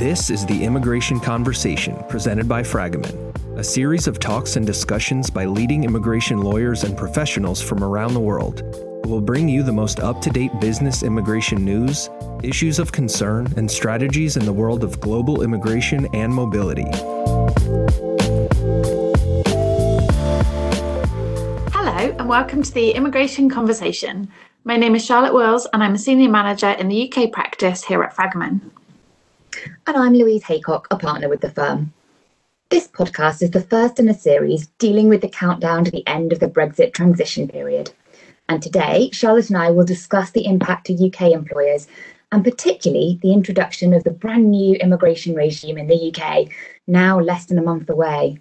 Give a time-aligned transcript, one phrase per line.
[0.00, 5.44] This is the Immigration Conversation presented by Fragomen, a series of talks and discussions by
[5.44, 8.60] leading immigration lawyers and professionals from around the world
[9.04, 12.08] who will bring you the most up to date business immigration news,
[12.42, 16.86] issues of concern, and strategies in the world of global immigration and mobility.
[21.74, 24.32] Hello, and welcome to the Immigration Conversation.
[24.64, 28.02] My name is Charlotte Wills, and I'm a senior manager in the UK practice here
[28.02, 28.62] at Fragomen.
[29.86, 31.92] And I'm Louise Haycock, a partner with the firm.
[32.70, 36.32] This podcast is the first in a series dealing with the countdown to the end
[36.32, 37.90] of the Brexit transition period.
[38.48, 41.88] And today, Charlotte and I will discuss the impact to UK employers
[42.32, 46.48] and particularly the introduction of the brand new immigration regime in the UK,
[46.86, 48.38] now less than a month away.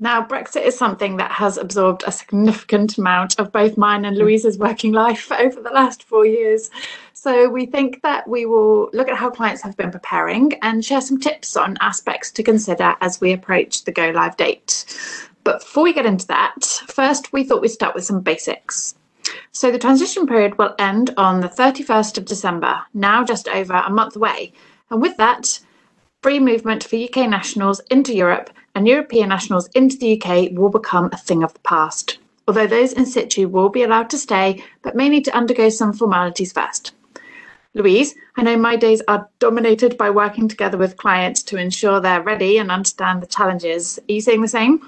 [0.00, 4.58] Now, Brexit is something that has absorbed a significant amount of both mine and Louise's
[4.58, 6.68] working life over the last four years.
[7.12, 11.00] So, we think that we will look at how clients have been preparing and share
[11.00, 14.84] some tips on aspects to consider as we approach the go live date.
[15.44, 18.96] But before we get into that, first we thought we'd start with some basics.
[19.52, 23.90] So, the transition period will end on the 31st of December, now just over a
[23.90, 24.54] month away.
[24.90, 25.60] And with that,
[26.20, 31.08] free movement for UK nationals into Europe and European nationals into the UK will become
[31.12, 34.96] a thing of the past, although those in situ will be allowed to stay but
[34.96, 36.92] may need to undergo some formalities first.
[37.74, 42.22] Louise, I know my days are dominated by working together with clients to ensure they're
[42.22, 43.98] ready and understand the challenges.
[43.98, 44.80] Are you saying the same?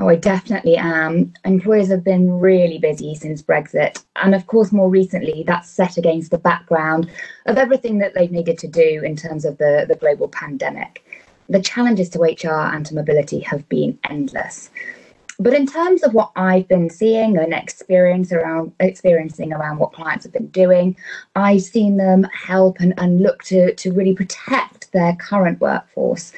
[0.00, 1.32] Oh, I definitely am.
[1.44, 4.04] Employers have been really busy since Brexit.
[4.16, 7.10] And of course, more recently, that's set against the background
[7.46, 11.04] of everything that they've needed to do in terms of the, the global pandemic
[11.48, 14.70] the challenges to HR and to mobility have been endless.
[15.40, 20.24] But in terms of what I've been seeing and experience around experiencing around what clients
[20.24, 20.96] have been doing,
[21.36, 26.32] I've seen them help and, and look to, to really protect their current workforce.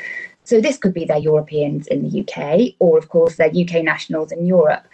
[0.44, 4.32] So this could be their Europeans in the UK, or of course their UK nationals
[4.32, 4.84] in Europe.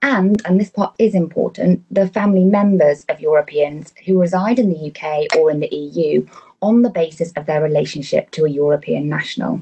[0.00, 4.90] And, and this part is important, the family members of Europeans who reside in the
[4.90, 6.26] UK or in the EU
[6.62, 9.60] on the basis of their relationship to a European national.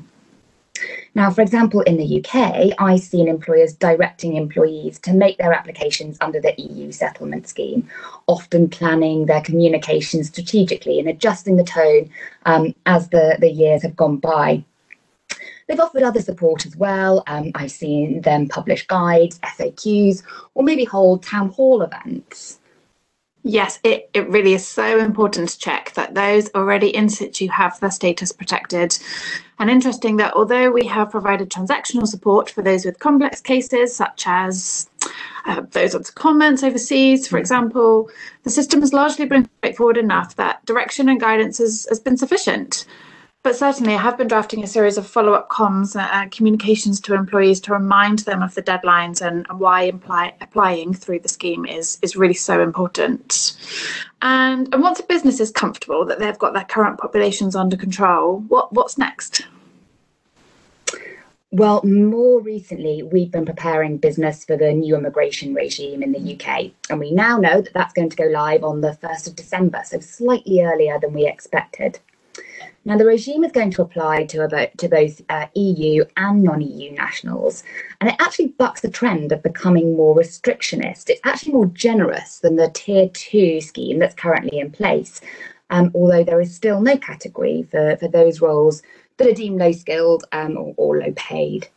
[1.14, 6.16] Now, for example, in the UK, I've seen employers directing employees to make their applications
[6.20, 7.88] under the EU settlement scheme,
[8.26, 12.10] often planning their communications strategically and adjusting the tone
[12.46, 14.64] um, as the, the years have gone by.
[15.66, 17.22] They've offered other support as well.
[17.26, 20.22] Um, I've seen them publish guides, FAQs,
[20.54, 22.59] or maybe hold town hall events.
[23.42, 27.80] Yes, it, it really is so important to check that those already in situ have
[27.80, 28.98] their status protected.
[29.58, 34.24] And interesting that although we have provided transactional support for those with complex cases, such
[34.26, 34.90] as
[35.46, 38.10] uh, those with comments overseas, for example,
[38.42, 42.84] the system has largely been straightforward enough that direction and guidance has, has been sufficient.
[43.42, 47.00] But certainly, I have been drafting a series of follow up comms and uh, communications
[47.00, 51.28] to employees to remind them of the deadlines and, and why imply, applying through the
[51.28, 53.56] scheme is, is really so important.
[54.20, 58.40] And, and once a business is comfortable that they've got their current populations under control,
[58.48, 59.46] what, what's next?
[61.50, 66.72] Well, more recently, we've been preparing business for the new immigration regime in the UK,
[66.90, 69.80] and we now know that that's going to go live on the 1st of December,
[69.86, 71.98] so slightly earlier than we expected.
[72.84, 76.60] Now, the regime is going to apply to, about, to both uh, EU and non
[76.60, 77.62] EU nationals,
[78.00, 81.10] and it actually bucks the trend of becoming more restrictionist.
[81.10, 85.20] It's actually more generous than the Tier 2 scheme that's currently in place,
[85.70, 88.82] um, although there is still no category for, for those roles
[89.18, 91.68] that are deemed low skilled um, or, or, low paid.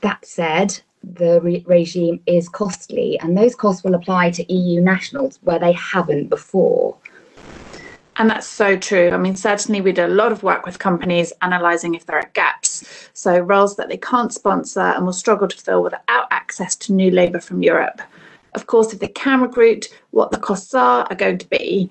[0.00, 5.40] That said, the re- regime is costly, and those costs will apply to EU nationals
[5.42, 6.96] where they haven't before.
[8.18, 9.10] And that's so true.
[9.10, 12.30] I mean, certainly we do a lot of work with companies analysing if there are
[12.34, 12.84] gaps.
[13.14, 17.12] So, roles that they can't sponsor and will struggle to fill without access to new
[17.12, 18.02] labour from Europe.
[18.54, 21.90] Of course, if they can recruit, what the costs are are going to be.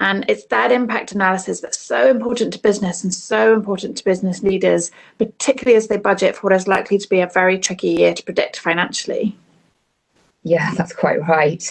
[0.00, 4.42] And it's that impact analysis that's so important to business and so important to business
[4.42, 8.14] leaders, particularly as they budget for what is likely to be a very tricky year
[8.14, 9.36] to predict financially.
[10.44, 11.62] Yeah, that's quite right.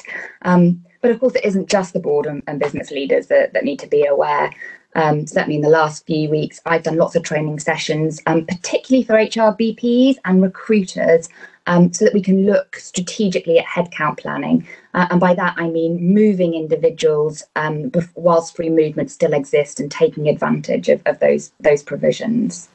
[0.42, 3.64] Um, but of course, it isn't just the board and, and business leaders that, that
[3.64, 4.52] need to be aware.
[4.96, 9.04] Um, certainly in the last few weeks, I've done lots of training sessions, um, particularly
[9.04, 11.30] for HR BPs and recruiters,
[11.68, 14.68] um, so that we can look strategically at headcount planning.
[14.94, 19.92] Uh, and by that, I mean moving individuals um, whilst free movement still exists and
[19.92, 22.70] taking advantage of, of those, those provisions.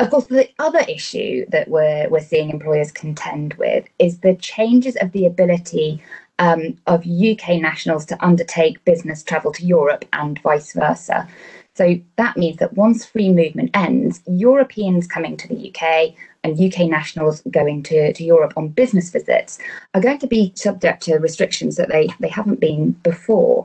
[0.00, 4.96] Of course, the other issue that we're, we're seeing employers contend with is the changes
[4.96, 6.02] of the ability
[6.38, 11.28] um, of UK nationals to undertake business travel to Europe and vice versa.
[11.74, 16.88] So that means that once free movement ends, Europeans coming to the UK and UK
[16.88, 19.58] nationals going to, to Europe on business visits
[19.94, 23.64] are going to be subject to restrictions that they, they haven't been before.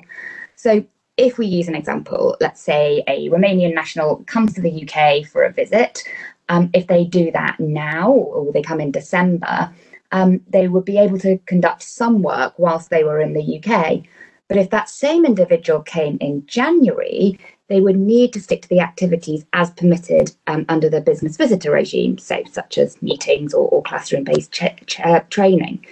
[0.56, 0.86] So
[1.18, 5.44] if we use an example, let's say a Romanian national comes to the UK for
[5.44, 6.04] a visit,
[6.50, 9.74] um, if they do that now or they come in December,
[10.14, 14.04] um, they would be able to conduct some work whilst they were in the UK.
[14.50, 17.40] But if that same individual came in January,
[17.70, 21.72] they would need to stick to the activities as permitted um, under the business visitor
[21.72, 25.02] regime, so such as meetings or, or classroom-based ch- ch-
[25.32, 25.86] training.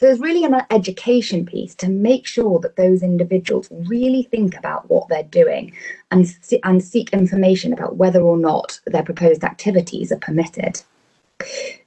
[0.00, 4.90] So there's really an education piece to make sure that those individuals really think about
[4.90, 5.72] what they're doing
[6.10, 6.26] and,
[6.64, 10.82] and seek information about whether or not their proposed activities are permitted.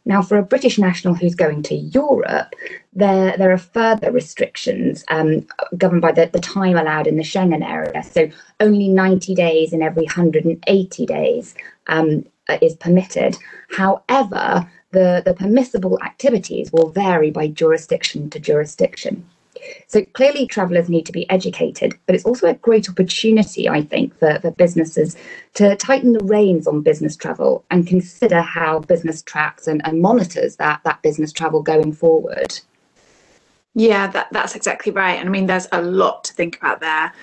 [0.06, 2.56] Now, for a British national who's going to Europe,
[2.94, 5.46] there, there are further restrictions um,
[5.78, 8.04] governed by the, the time allowed in the Schengen area.
[8.04, 11.56] So, only 90 days in every 180 days
[11.88, 12.26] um,
[12.62, 13.38] is permitted.
[13.70, 19.26] However, the, the permissible activities will vary by jurisdiction to jurisdiction.
[19.88, 24.18] So clearly, travellers need to be educated, but it's also a great opportunity, I think,
[24.18, 25.16] for, for businesses
[25.56, 30.56] to tighten the reins on business travel and consider how business tracks and, and monitors
[30.58, 32.60] that, that business travel going forward.
[33.74, 35.20] Yeah, that, that's exactly right.
[35.20, 37.14] And I mean, there's a lot to think about there.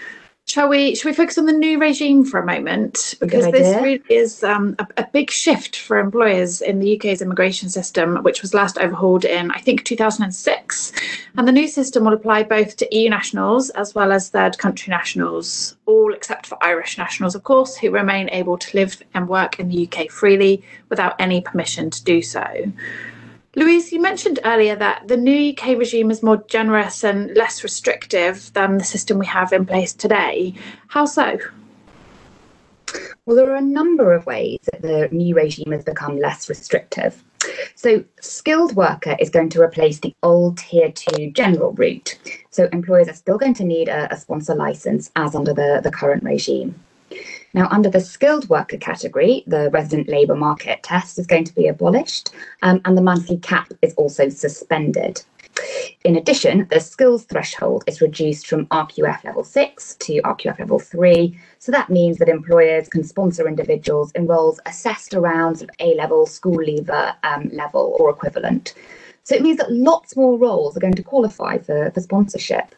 [0.48, 0.94] Shall we?
[0.94, 3.16] Shall we focus on the new regime for a moment?
[3.20, 7.68] Because this really is um, a, a, big shift for employers in the UK's immigration
[7.68, 10.92] system, which was last overhauled in I think 2006.
[11.36, 14.90] And the new system will apply both to EU nationals as well as third country
[14.90, 19.60] nationals, all except for Irish nationals, of course, who remain able to live and work
[19.60, 22.72] in the UK freely without any permission to do so.
[23.58, 28.52] Louise, you mentioned earlier that the new UK regime is more generous and less restrictive
[28.52, 30.54] than the system we have in place today.
[30.86, 31.38] How so?
[33.26, 37.24] Well, there are a number of ways that the new regime has become less restrictive.
[37.74, 42.16] So, skilled worker is going to replace the old tier two general route.
[42.50, 45.90] So, employers are still going to need a, a sponsor license as under the, the
[45.90, 46.76] current regime.
[47.54, 51.66] Now, under the skilled worker category, the resident labour market test is going to be
[51.66, 52.30] abolished
[52.62, 55.22] um, and the monthly cap is also suspended.
[56.04, 61.38] In addition, the skills threshold is reduced from RQF level 6 to RQF level 3.
[61.58, 65.94] So that means that employers can sponsor individuals in roles assessed around sort of A
[65.96, 68.74] level, school leaver um, level or equivalent.
[69.24, 72.74] So it means that lots more roles are going to qualify for, for sponsorship.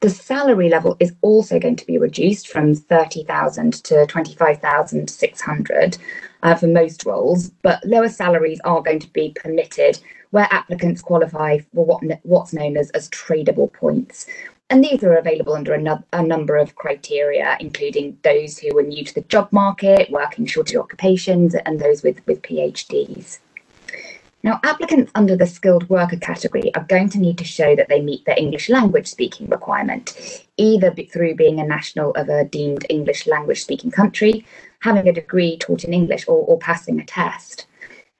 [0.00, 5.98] The salary level is also going to be reduced from 30,000 to 25,600
[6.44, 9.98] uh, for most roles, but lower salaries are going to be permitted
[10.30, 14.26] where applicants qualify for what, what's known as, as tradable points.
[14.70, 18.82] And these are available under a, no, a, number of criteria, including those who are
[18.82, 23.38] new to the job market, working shortage occupations, and those with, with PhDs.
[24.44, 28.00] Now, applicants under the skilled worker category are going to need to show that they
[28.00, 33.26] meet the English language speaking requirement, either through being a national of a deemed English
[33.26, 34.46] language speaking country,
[34.78, 37.66] having a degree taught in English, or, or passing a test.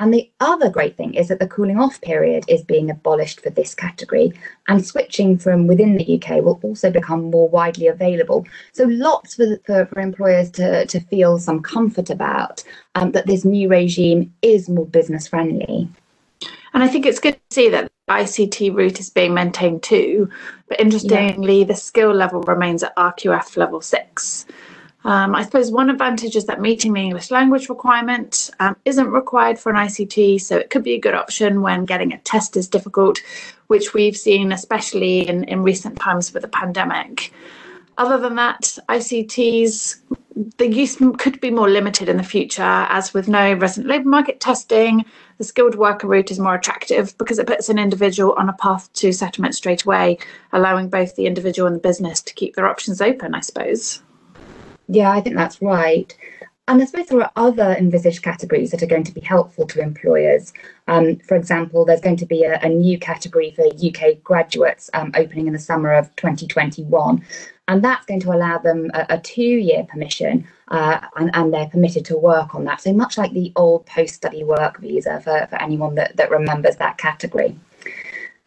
[0.01, 3.51] And the other great thing is that the cooling off period is being abolished for
[3.51, 4.33] this category,
[4.67, 8.45] and switching from within the UK will also become more widely available.
[8.73, 12.65] So, lots for, for, for employers to, to feel some comfort about
[12.97, 15.89] um, that this new regime is more business friendly.
[16.75, 20.31] And I think it's good to see that the ICT route is being maintained too.
[20.69, 21.65] But interestingly, yeah.
[21.65, 24.47] the skill level remains at RQF level six.
[25.05, 29.59] Um, I suppose one advantage is that meeting the English language requirement um, isn't required
[29.59, 32.69] for an ICT, so it could be a good option when getting a test is
[32.69, 33.21] difficult,
[33.69, 37.33] which we've seen especially in, in recent times with the pandemic.
[37.99, 40.01] Other than that, ICTs
[40.57, 44.39] the use could be more limited in the future, as with no resident labour market
[44.39, 45.05] testing,
[45.39, 48.93] the skilled worker route is more attractive because it puts an individual on a path
[48.95, 50.19] to settlement straight away,
[50.53, 54.03] allowing both the individual and the business to keep their options open, I suppose.
[54.87, 56.17] Yeah, I think that's right.
[56.69, 59.81] And I suppose there are other envisaged categories that are going to be helpful to
[59.81, 60.53] employers.
[60.87, 65.11] Um, for example, there's going to be a, a new category for UK graduates um,
[65.17, 67.25] opening in the summer of 2021
[67.69, 72.05] and that's going to allow them a, a two-year permission uh, and, and, they're permitted
[72.07, 72.81] to work on that.
[72.81, 76.99] So much like the old post-study work visa for, for anyone that, that remembers that
[76.99, 77.59] category.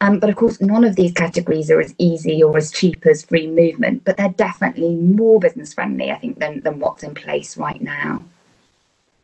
[0.02, 3.24] Um, but of course none of these categories are as easy or as cheap as
[3.24, 7.56] free movement but they're definitely more business friendly i think than, than what's in place
[7.56, 8.24] right now.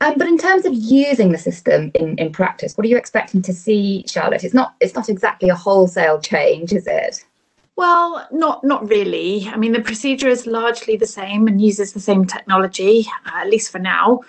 [0.01, 3.41] Um, but in terms of using the system in, in practice what are you expecting
[3.41, 4.43] to see charlotte?
[4.43, 7.25] It's not it's not exactly a wholesale change is it
[7.77, 9.47] Well, not not really.
[9.47, 13.49] I mean, the procedure is largely the same and uses the same technology, uh, at
[13.51, 14.21] least for now.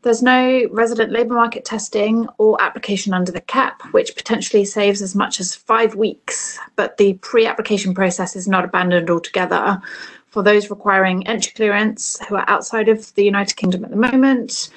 [0.00, 5.14] There's no resident labour market testing or application under the cap, which potentially saves as
[5.14, 6.58] much as five weeks.
[6.76, 9.80] But the pre-application process is not abandoned altogether.
[10.28, 14.70] For those requiring entry clearance who are outside of the United Kingdom at the moment,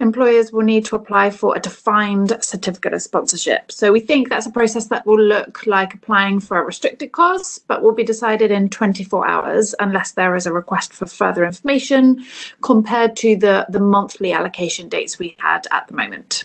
[0.00, 3.70] employers will need to apply for a defined certificate of sponsorship.
[3.70, 7.58] So we think that's a process that will look like applying for a restricted course,
[7.58, 12.24] but will be decided in 24 hours unless there is a request for further information
[12.62, 16.44] compared to the, the monthly allocation dates we had at the moment.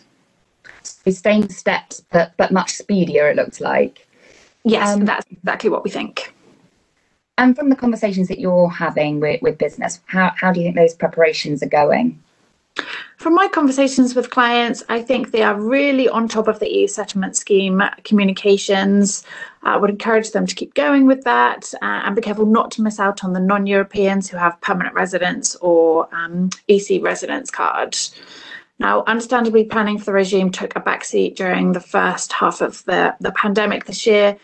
[0.84, 4.08] So same steps, but, but much speedier, it looks like.
[4.64, 6.34] Yes, um, that's exactly what we think.
[7.38, 10.76] And from the conversations that you're having with, with business, how, how do you think
[10.76, 12.22] those preparations are going?
[13.18, 16.88] From my conversations with clients, I think they are really on top of the EU
[16.88, 19.24] settlement scheme communications.
[19.64, 22.82] I would encourage them to keep going with that uh, and be careful not to
[22.82, 27.98] miss out on the non Europeans who have permanent residence or um, EC residence card.
[28.78, 33.16] Now, understandably, planning for the regime took a backseat during the first half of the,
[33.22, 34.38] the pandemic this year.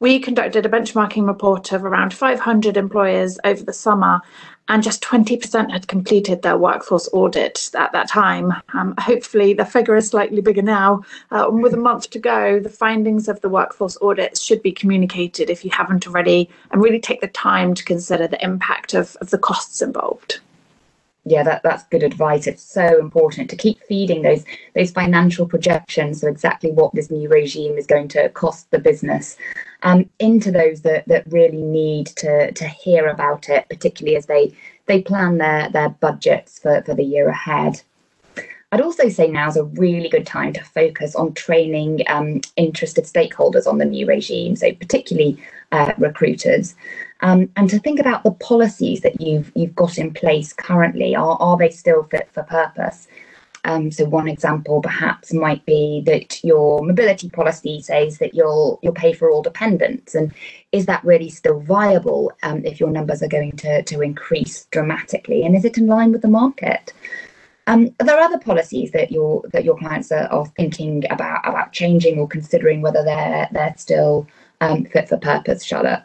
[0.00, 4.20] We conducted a benchmarking report of around 500 employers over the summer
[4.68, 8.52] and just 20% had completed their workforce audit at that time.
[8.72, 11.02] Um, hopefully, the figure is slightly bigger now.
[11.30, 15.50] Uh, with a month to go, the findings of the workforce audits should be communicated
[15.50, 19.30] if you haven't already, and really take the time to consider the impact of, of
[19.30, 20.40] the costs involved
[21.24, 22.46] yeah, that, that's good advice.
[22.46, 27.28] It's so important to keep feeding those those financial projections of exactly what this new
[27.28, 29.36] regime is going to cost the business
[29.84, 34.52] um, into those that, that really need to, to hear about it, particularly as they,
[34.86, 37.82] they plan their, their budgets for, for the year ahead.
[38.74, 43.04] I'd also say now is a really good time to focus on training um, interested
[43.04, 45.40] stakeholders on the new regime, so particularly
[45.70, 46.74] uh, recruiters,
[47.20, 51.14] um, and to think about the policies that you've you've got in place currently.
[51.14, 53.06] Are are they still fit for purpose?
[53.64, 58.92] Um, so one example perhaps might be that your mobility policy says that you'll you'll
[58.92, 60.34] pay for all dependents, and
[60.72, 65.44] is that really still viable um, if your numbers are going to to increase dramatically?
[65.44, 66.92] And is it in line with the market?
[67.66, 71.72] Um, are there other policies that your that your clients are, are thinking about about
[71.72, 74.26] changing or considering whether they're they're still
[74.60, 76.02] um, fit for purpose, Charlotte?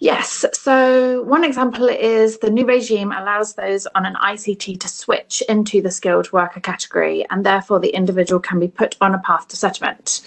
[0.00, 0.44] Yes.
[0.52, 5.82] So, one example is the new regime allows those on an ICT to switch into
[5.82, 9.56] the skilled worker category, and therefore the individual can be put on a path to
[9.56, 10.22] settlement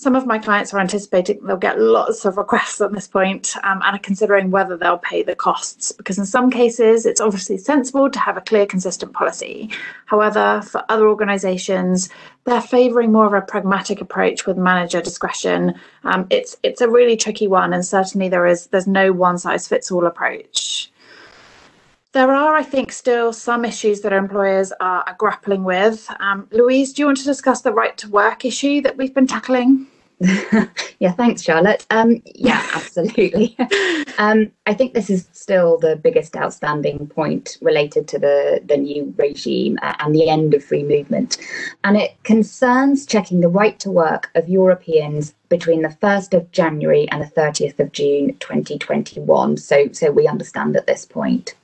[0.00, 3.82] some of my clients are anticipating they'll get lots of requests at this point, um,
[3.84, 8.08] and are considering whether they'll pay the costs because in some cases it's obviously sensible
[8.08, 9.68] to have a clear consistent policy.
[10.06, 12.10] However for other organizations
[12.44, 15.74] they're favoring more of a pragmatic approach with manager discretion.
[16.04, 19.66] Um, it's it's a really tricky one and certainly there is there's no one size
[19.66, 20.92] fits all approach
[22.12, 26.08] there are, I think, still some issues that employers are, are grappling with.
[26.20, 29.26] Um, Louise, do you want to discuss the right to work issue that we've been
[29.26, 29.86] tackling?
[30.98, 31.86] yeah, thanks, Charlotte.
[31.90, 33.56] Um, yeah, absolutely.
[34.18, 39.14] um, I think this is still the biggest outstanding point related to the, the new
[39.16, 41.38] regime and the end of free movement.
[41.84, 47.08] And it concerns checking the right to work of Europeans between the 1st of January
[47.10, 49.56] and the 30th of June 2021.
[49.58, 51.54] So, so we understand at this point.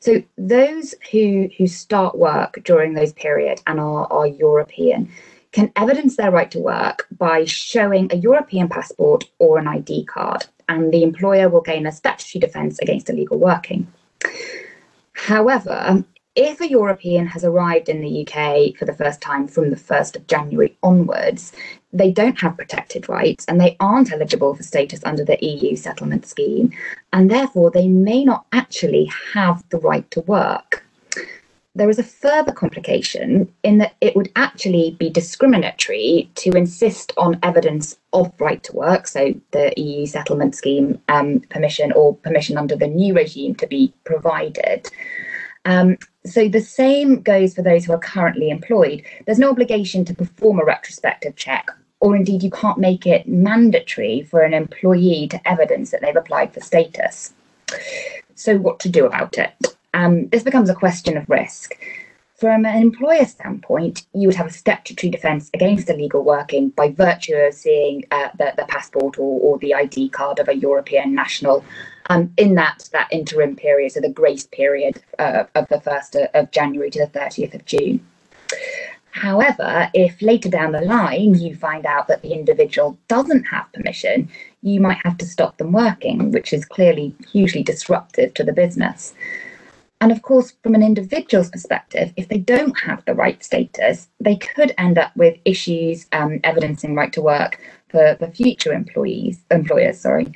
[0.00, 5.10] So those who who start work during those period and are, are European
[5.52, 10.46] can evidence their right to work by showing a European passport or an ID card,
[10.68, 13.86] and the employer will gain a statutory defence against illegal working.
[15.12, 19.76] However, if a European has arrived in the UK for the first time from the
[19.76, 21.52] 1st of January onwards,
[21.92, 26.24] they don't have protected rights and they aren't eligible for status under the EU settlement
[26.24, 26.72] scheme,
[27.12, 30.84] and therefore they may not actually have the right to work.
[31.74, 37.38] There is a further complication in that it would actually be discriminatory to insist on
[37.42, 42.76] evidence of right to work, so the EU settlement scheme um, permission or permission under
[42.76, 44.88] the new regime to be provided.
[45.64, 49.02] Um, so the same goes for those who are currently employed.
[49.26, 51.68] There's no obligation to perform a retrospective check,
[52.00, 56.54] or indeed you can't make it mandatory for an employee to evidence that they've applied
[56.54, 57.34] for status.
[58.34, 59.52] So what to do about it?
[59.94, 61.74] Um, this becomes a question of risk.
[62.36, 67.34] From an employer standpoint, you would have a statutory defence against illegal working by virtue
[67.34, 71.64] of seeing uh, the, the, passport or, or, the ID card of a European national
[72.06, 76.50] um, in that, that interim period, so the grace period uh, of the 1st of
[76.50, 78.04] January to the 30th of June.
[79.12, 84.30] However, if later down the line you find out that the individual doesn't have permission,
[84.62, 89.12] you might have to stop them working, which is clearly hugely disruptive to the business.
[90.00, 94.34] And of course, from an individual's perspective, if they don't have the right status, they
[94.34, 100.00] could end up with issues um, evidencing right to work for, for future employees, employers,
[100.00, 100.32] sorry.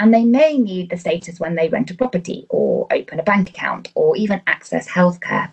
[0.00, 3.50] And they may need the status when they rent a property or open a bank
[3.50, 5.50] account or even access healthcare.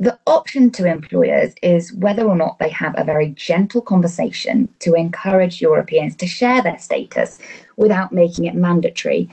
[0.00, 4.94] The option to employers is whether or not they have a very gentle conversation to
[4.94, 7.38] encourage Europeans to share their status
[7.76, 9.30] without making it mandatory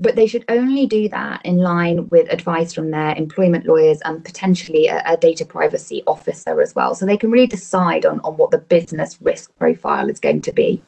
[0.00, 4.24] but they should only do that in line with advice from their employment lawyers and
[4.24, 6.96] potentially a, a, data privacy officer as well.
[6.96, 10.52] So they can really decide on, on what the business risk profile is going to
[10.52, 10.82] be.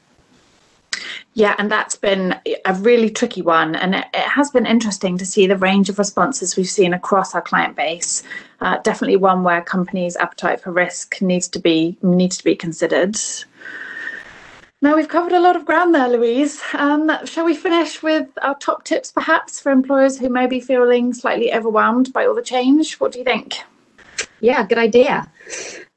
[1.37, 3.75] Yeah, and that's been a really tricky one.
[3.75, 7.35] And it, it, has been interesting to see the range of responses we've seen across
[7.35, 8.23] our client base.
[8.61, 13.17] Uh, definitely one where companies' appetite for risk needs to be needs to be considered.
[14.81, 16.63] Now, we've covered a lot of ground there, Louise.
[16.75, 21.15] Um, shall we finish with our top tips, perhaps, for employers who may be feeling
[21.15, 23.01] slightly overwhelmed by all the change?
[23.01, 23.57] What do you think?
[24.41, 25.31] Yeah, good idea.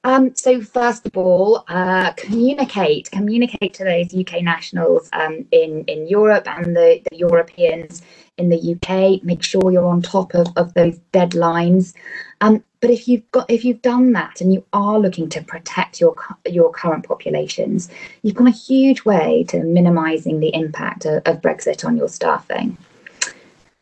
[0.03, 3.11] Um, so, first of all, uh, communicate.
[3.11, 8.01] Communicate to those UK nationals um, in, in Europe and the, the Europeans
[8.37, 9.23] in the UK.
[9.23, 11.93] Make sure you're on top of, of those deadlines.
[12.41, 15.99] Um, but if you've got if you've done that and you are looking to protect
[15.99, 17.89] your your current populations,
[18.21, 22.77] you've gone a huge way to minimising the impact of, of Brexit on your staffing.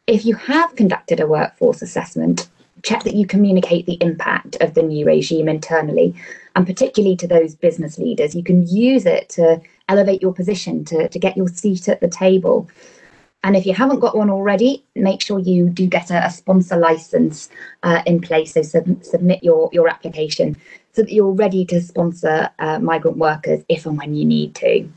[0.07, 2.47] If you have conducted a workforce assessment,
[2.85, 6.15] check that you communicate the impact of the new regime internally,
[6.55, 8.35] and particularly to those business leaders.
[8.35, 12.07] You can use it to elevate your position, to, to get your seat at the
[12.07, 12.69] table.
[13.43, 16.77] And if you haven't got one already, make sure you do get a, a sponsor
[16.77, 17.49] license
[17.83, 18.53] uh, in place.
[18.53, 20.55] So sub- submit your, your application
[20.93, 24.87] so that you're ready to sponsor uh, migrant workers if and when you need to.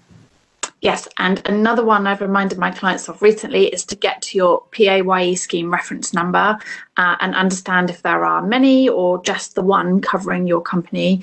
[0.80, 4.62] Yes, and another one I've reminded my clients of recently is to get to your
[4.70, 6.56] PAYE scheme reference number
[6.96, 11.22] uh, and understand if there are many or just the one covering your company.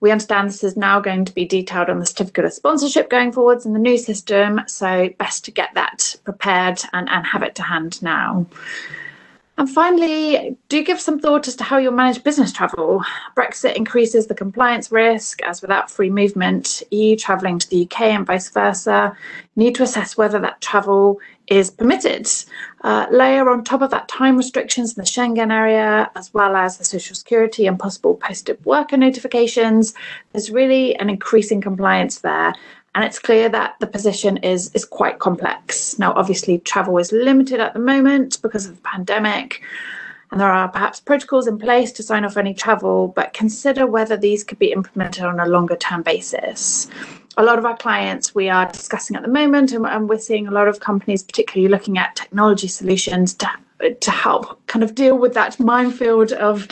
[0.00, 3.32] We understand this is now going to be detailed on the certificate of sponsorship going
[3.32, 7.54] forwards in the new system, so best to get that prepared and, and have it
[7.54, 8.46] to hand now.
[9.60, 13.04] And finally, do give some thought as to how you'll manage business travel.
[13.36, 18.26] Brexit increases the compliance risk, as without free movement, EU travelling to the UK and
[18.26, 19.14] vice versa,
[19.56, 22.26] need to assess whether that travel is permitted.
[22.84, 26.78] Uh, layer on top of that time restrictions in the Schengen area, as well as
[26.78, 29.92] the social security and possible posted worker notifications.
[30.32, 32.54] There's really an increasing compliance there.
[32.94, 35.98] And it's clear that the position is, is quite complex.
[35.98, 39.62] Now, obviously, travel is limited at the moment because of the pandemic,
[40.30, 44.16] and there are perhaps protocols in place to sign off any travel, but consider whether
[44.16, 46.88] these could be implemented on a longer term basis.
[47.36, 50.46] A lot of our clients we are discussing at the moment, and, and we're seeing
[50.46, 53.50] a lot of companies, particularly looking at technology solutions to
[54.00, 56.68] to help kind of deal with that minefield of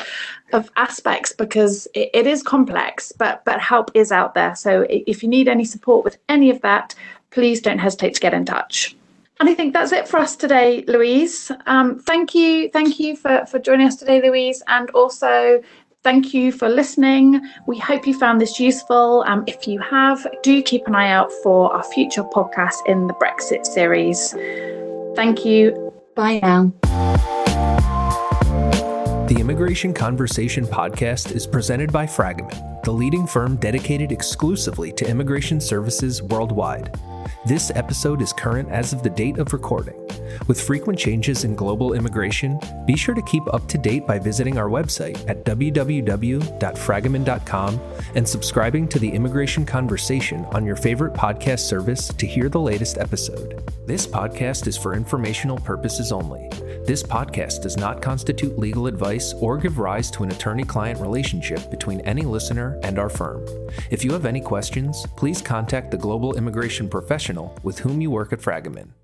[0.52, 5.22] of aspects because it, it is complex but but help is out there so if
[5.22, 6.94] you need any support with any of that
[7.30, 8.96] please don't hesitate to get in touch
[9.40, 11.52] and I think that's it for us today, Louise.
[11.66, 15.62] Um, thank you, thank you for, for joining us today, Louise, and also
[16.02, 17.40] thank you for listening.
[17.66, 19.24] We hope you found this useful.
[19.26, 23.14] Um, if you have, do keep an eye out for our future podcast in the
[23.14, 24.32] Brexit series.
[25.14, 25.87] Thank you.
[26.18, 26.72] Bye now.
[29.28, 35.60] The Immigration Conversation podcast is presented by Fragomen, the leading firm dedicated exclusively to immigration
[35.60, 36.98] services worldwide.
[37.46, 40.07] This episode is current as of the date of recording.
[40.46, 44.58] With frequent changes in global immigration, be sure to keep up to date by visiting
[44.58, 47.80] our website at www.fragomen.com
[48.14, 52.98] and subscribing to the Immigration Conversation on your favorite podcast service to hear the latest
[52.98, 53.62] episode.
[53.86, 56.48] This podcast is for informational purposes only.
[56.88, 61.70] This podcast does not constitute legal advice or give rise to an attorney client relationship
[61.70, 63.44] between any listener and our firm.
[63.90, 68.32] If you have any questions, please contact the global immigration professional with whom you work
[68.32, 68.98] at Fragomen.